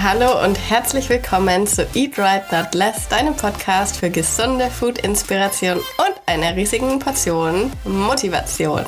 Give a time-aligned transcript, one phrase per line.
[0.00, 6.14] Hallo und herzlich willkommen zu Eat Right Not Less, deinem Podcast für gesunde Food-Inspiration und
[6.24, 8.86] einer riesigen Portion Motivation.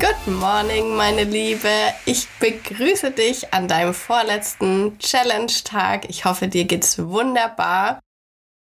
[0.00, 1.70] Good morning, meine Liebe.
[2.04, 6.10] Ich begrüße dich an deinem vorletzten Challenge-Tag.
[6.10, 8.00] Ich hoffe, dir geht's wunderbar.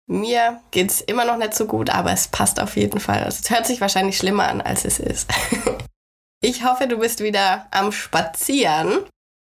[0.09, 3.23] Mir geht's immer noch nicht so gut, aber es passt auf jeden Fall.
[3.23, 5.31] Also, es hört sich wahrscheinlich schlimmer an, als es ist.
[6.43, 9.05] ich hoffe, du bist wieder am Spazieren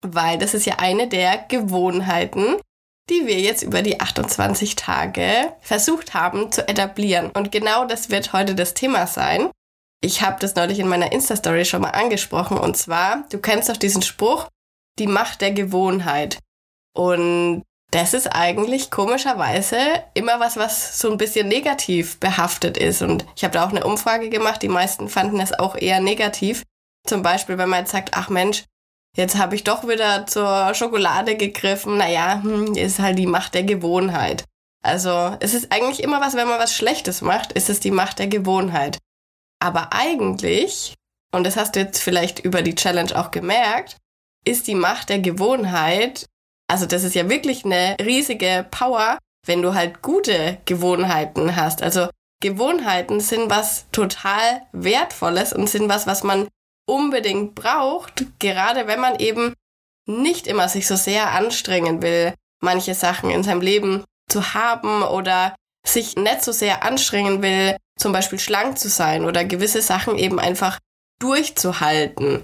[0.03, 2.57] weil das ist ja eine der Gewohnheiten,
[3.09, 7.31] die wir jetzt über die 28 Tage versucht haben zu etablieren.
[7.31, 9.49] Und genau das wird heute das Thema sein.
[10.01, 12.57] Ich habe das neulich in meiner Insta-Story schon mal angesprochen.
[12.57, 14.47] Und zwar, du kennst doch diesen Spruch,
[14.99, 16.39] die Macht der Gewohnheit.
[16.95, 19.77] Und das ist eigentlich komischerweise
[20.13, 23.01] immer was, was so ein bisschen negativ behaftet ist.
[23.01, 24.61] Und ich habe da auch eine Umfrage gemacht.
[24.61, 26.63] Die meisten fanden es auch eher negativ.
[27.05, 28.63] Zum Beispiel, wenn man jetzt sagt, ach Mensch,
[29.15, 31.97] Jetzt habe ich doch wieder zur Schokolade gegriffen.
[31.97, 34.45] Naja, hm, ist halt die Macht der Gewohnheit.
[34.83, 38.19] Also es ist eigentlich immer was, wenn man was Schlechtes macht, ist es die Macht
[38.19, 38.97] der Gewohnheit.
[39.59, 40.95] Aber eigentlich,
[41.33, 43.97] und das hast du jetzt vielleicht über die Challenge auch gemerkt,
[44.45, 46.25] ist die Macht der Gewohnheit,
[46.67, 51.81] also das ist ja wirklich eine riesige Power, wenn du halt gute Gewohnheiten hast.
[51.81, 52.09] Also
[52.41, 56.49] Gewohnheiten sind was total Wertvolles und sind was, was man
[56.85, 59.53] unbedingt braucht, gerade wenn man eben
[60.07, 65.55] nicht immer sich so sehr anstrengen will, manche Sachen in seinem Leben zu haben oder
[65.85, 70.39] sich nicht so sehr anstrengen will, zum Beispiel schlank zu sein oder gewisse Sachen eben
[70.39, 70.79] einfach
[71.19, 72.43] durchzuhalten.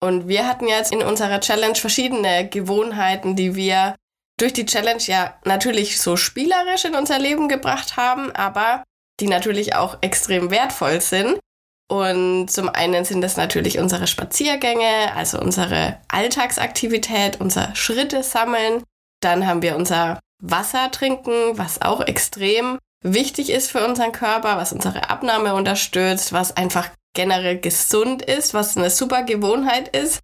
[0.00, 3.96] Und wir hatten jetzt in unserer Challenge verschiedene Gewohnheiten, die wir
[4.38, 8.84] durch die Challenge ja natürlich so spielerisch in unser Leben gebracht haben, aber
[9.20, 11.38] die natürlich auch extrem wertvoll sind.
[11.90, 18.82] Und zum einen sind das natürlich unsere Spaziergänge, also unsere Alltagsaktivität, unser Schritte sammeln.
[19.20, 24.72] Dann haben wir unser Wasser trinken, was auch extrem wichtig ist für unseren Körper, was
[24.72, 30.20] unsere Abnahme unterstützt, was einfach generell gesund ist, was eine super Gewohnheit ist.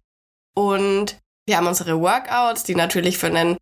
[0.55, 3.57] Und wir haben unsere Workouts, die natürlich für einen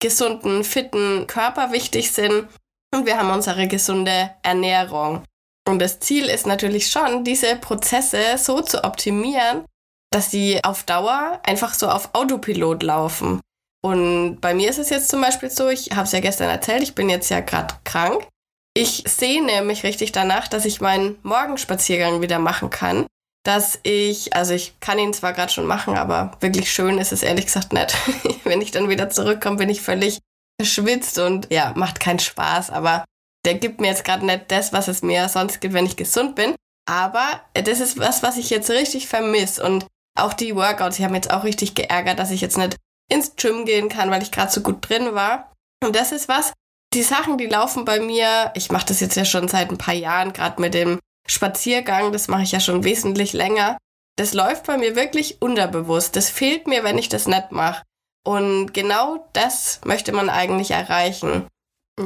[0.00, 2.48] gesunden, fitten Körper wichtig sind.
[2.94, 5.24] Und wir haben unsere gesunde Ernährung.
[5.68, 9.66] Und das Ziel ist natürlich schon, diese Prozesse so zu optimieren,
[10.10, 13.40] dass sie auf Dauer einfach so auf Autopilot laufen.
[13.84, 16.82] Und bei mir ist es jetzt zum Beispiel so, ich habe es ja gestern erzählt,
[16.82, 18.26] ich bin jetzt ja gerade krank.
[18.74, 23.06] Ich sehne mich richtig danach, dass ich meinen Morgenspaziergang wieder machen kann.
[23.44, 27.22] Dass ich, also ich kann ihn zwar gerade schon machen, aber wirklich schön ist es
[27.22, 27.94] ehrlich gesagt nicht.
[28.44, 30.18] Wenn ich dann wieder zurückkomme, bin ich völlig
[30.58, 32.70] verschwitzt und ja, macht keinen Spaß.
[32.70, 33.04] Aber
[33.44, 36.34] der gibt mir jetzt gerade nicht das, was es mir sonst gibt, wenn ich gesund
[36.34, 36.54] bin.
[36.88, 39.62] Aber das ist was, was ich jetzt richtig vermisse.
[39.62, 39.86] Und
[40.18, 42.76] auch die Workouts, die haben jetzt auch richtig geärgert, dass ich jetzt nicht
[43.10, 45.52] ins Gym gehen kann, weil ich gerade so gut drin war.
[45.84, 46.52] Und das ist was,
[46.94, 49.94] die Sachen, die laufen bei mir, ich mache das jetzt ja schon seit ein paar
[49.94, 53.76] Jahren, gerade mit dem Spaziergang, das mache ich ja schon wesentlich länger.
[54.16, 56.16] Das läuft bei mir wirklich unterbewusst.
[56.16, 57.82] Das fehlt mir, wenn ich das nicht mache.
[58.26, 61.46] Und genau das möchte man eigentlich erreichen.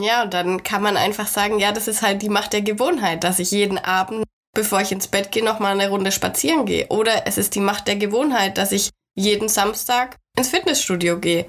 [0.01, 3.25] Ja, und dann kann man einfach sagen, ja, das ist halt die Macht der Gewohnheit,
[3.25, 6.87] dass ich jeden Abend, bevor ich ins Bett gehe, nochmal eine Runde spazieren gehe.
[6.89, 11.47] Oder es ist die Macht der Gewohnheit, dass ich jeden Samstag ins Fitnessstudio gehe.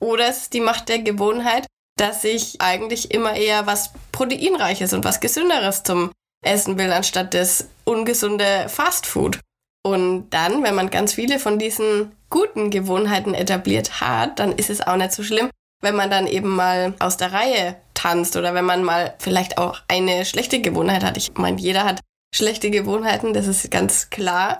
[0.00, 1.66] Oder es ist die Macht der Gewohnheit,
[1.96, 6.10] dass ich eigentlich immer eher was Proteinreiches und was Gesünderes zum
[6.44, 9.38] Essen will, anstatt das ungesunde Fastfood.
[9.86, 14.80] Und dann, wenn man ganz viele von diesen guten Gewohnheiten etabliert hat, dann ist es
[14.80, 15.50] auch nicht so schlimm,
[15.82, 19.80] wenn man dann eben mal aus der Reihe tanzt oder wenn man mal vielleicht auch
[19.88, 21.16] eine schlechte Gewohnheit hat.
[21.16, 22.00] Ich meine, jeder hat
[22.34, 24.58] schlechte Gewohnheiten, das ist ganz klar.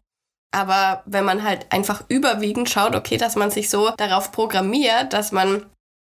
[0.55, 5.33] Aber wenn man halt einfach überwiegend schaut, okay, dass man sich so darauf programmiert, dass
[5.33, 5.67] man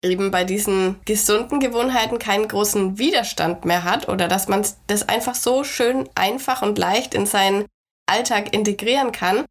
[0.04, 5.34] eben bei diesen gesunden Gewohnheiten keinen großen Widerstand mehr hat oder dass man das einfach
[5.34, 7.64] so schön einfach und leicht in seinen
[8.08, 9.46] Alltag integrieren kann,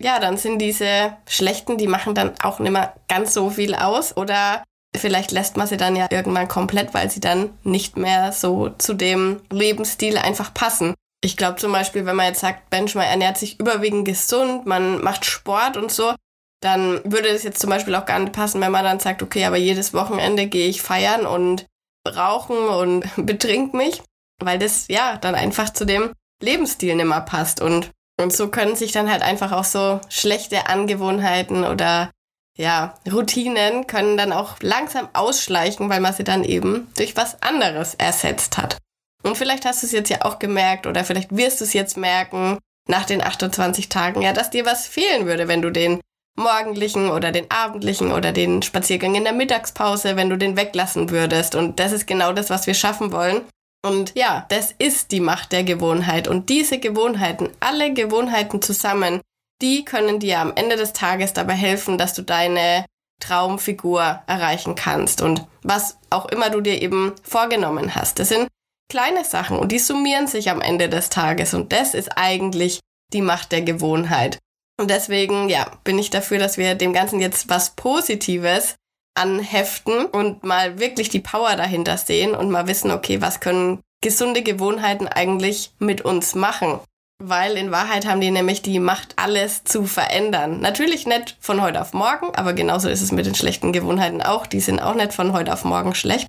[0.00, 4.16] ja, dann sind diese schlechten, die machen dann auch nicht mehr ganz so viel aus
[4.16, 4.64] oder
[4.96, 8.94] vielleicht lässt man sie dann ja irgendwann komplett, weil sie dann nicht mehr so zu
[8.94, 10.94] dem Lebensstil einfach passen.
[11.22, 15.02] Ich glaube zum Beispiel, wenn man jetzt sagt, Mensch, man ernährt sich überwiegend gesund, man
[15.02, 16.14] macht Sport und so,
[16.62, 19.44] dann würde das jetzt zum Beispiel auch gar nicht passen, wenn man dann sagt, okay,
[19.44, 21.66] aber jedes Wochenende gehe ich feiern und
[22.08, 24.02] rauchen und betrink mich,
[24.42, 26.12] weil das ja dann einfach zu dem
[26.42, 27.60] Lebensstil nicht mehr passt.
[27.60, 32.10] Und, und so können sich dann halt einfach auch so schlechte Angewohnheiten oder
[32.56, 37.94] ja, Routinen können dann auch langsam ausschleichen, weil man sie dann eben durch was anderes
[37.94, 38.78] ersetzt hat.
[39.22, 41.96] Und vielleicht hast du es jetzt ja auch gemerkt oder vielleicht wirst du es jetzt
[41.96, 46.00] merken nach den 28 Tagen, ja, dass dir was fehlen würde, wenn du den
[46.36, 51.54] morgendlichen oder den abendlichen oder den Spaziergang in der Mittagspause, wenn du den weglassen würdest.
[51.54, 53.42] Und das ist genau das, was wir schaffen wollen.
[53.84, 56.26] Und ja, das ist die Macht der Gewohnheit.
[56.26, 59.20] Und diese Gewohnheiten, alle Gewohnheiten zusammen,
[59.64, 62.84] die können dir am Ende des Tages dabei helfen, dass du deine
[63.18, 68.18] Traumfigur erreichen kannst und was auch immer du dir eben vorgenommen hast.
[68.18, 68.48] Das sind
[68.90, 72.80] kleine Sachen und die summieren sich am Ende des Tages und das ist eigentlich
[73.14, 74.38] die Macht der Gewohnheit.
[74.78, 78.74] Und deswegen, ja, bin ich dafür, dass wir dem Ganzen jetzt was Positives
[79.16, 84.42] anheften und mal wirklich die Power dahinter sehen und mal wissen, okay, was können gesunde
[84.42, 86.80] Gewohnheiten eigentlich mit uns machen?
[87.22, 90.60] Weil in Wahrheit haben die nämlich die Macht, alles zu verändern.
[90.60, 94.46] Natürlich nicht von heute auf morgen, aber genauso ist es mit den schlechten Gewohnheiten auch.
[94.46, 96.26] Die sind auch nicht von heute auf morgen schlecht.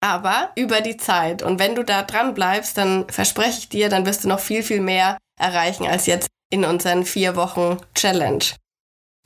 [0.00, 1.42] Aber über die Zeit.
[1.42, 4.62] Und wenn du da dran bleibst, dann verspreche ich dir, dann wirst du noch viel,
[4.62, 8.44] viel mehr erreichen als jetzt in unseren vier Wochen Challenge.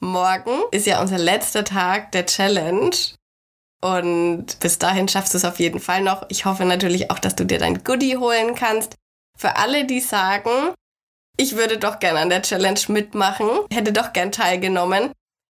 [0.00, 2.96] Morgen ist ja unser letzter Tag der Challenge.
[3.84, 6.24] Und bis dahin schaffst du es auf jeden Fall noch.
[6.28, 8.94] Ich hoffe natürlich auch, dass du dir dein Goodie holen kannst.
[9.36, 10.74] Für alle, die sagen,
[11.42, 15.10] ich würde doch gern an der Challenge mitmachen, hätte doch gern teilgenommen.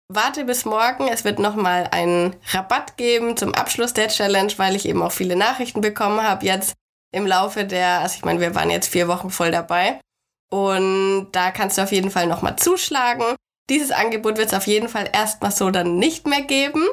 [0.08, 4.88] Warte bis morgen, es wird nochmal einen Rabatt geben zum Abschluss der Challenge, weil ich
[4.88, 6.74] eben auch viele Nachrichten bekommen habe jetzt
[7.12, 10.00] im Laufe der, also ich meine, wir waren jetzt vier Wochen voll dabei.
[10.52, 13.36] Und da kannst du auf jeden Fall nochmal zuschlagen.
[13.70, 16.88] Dieses Angebot wird es auf jeden Fall erstmal so dann nicht mehr geben.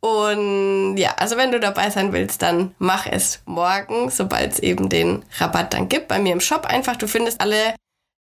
[0.00, 4.88] Und ja, also wenn du dabei sein willst, dann mach es morgen, sobald es eben
[4.88, 6.08] den Rabatt dann gibt.
[6.08, 6.96] Bei mir im Shop einfach.
[6.96, 7.74] Du findest alle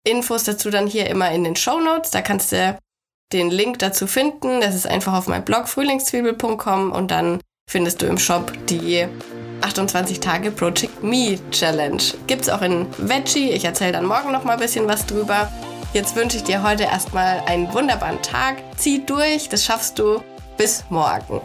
[0.04, 2.12] Infos dazu dann hier immer in den Show Notes.
[2.12, 2.78] Da kannst du
[3.34, 4.62] den Link dazu finden.
[4.62, 7.40] Das ist einfach auf meinem Blog frühlingszwiebel.com und dann
[7.70, 9.08] findest du im Shop die
[9.62, 12.02] 28 Tage Project Me Challenge.
[12.28, 13.52] Gibt's auch in Veggie.
[13.52, 15.52] Ich erzähle dann morgen noch mal ein bisschen was drüber.
[15.94, 18.58] Jetzt wünsche ich dir heute erstmal einen wunderbaren Tag.
[18.78, 20.24] Zieh durch, das schaffst du.
[20.58, 21.42] Bis morgen.